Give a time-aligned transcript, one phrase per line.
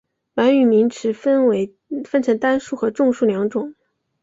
[0.33, 3.75] 满语名词分成单数和众数两种。